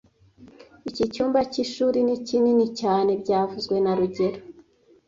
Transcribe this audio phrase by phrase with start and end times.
[0.89, 4.39] Iki cyumba cy'ishuri ni kinini cyane byavuzwe na rugero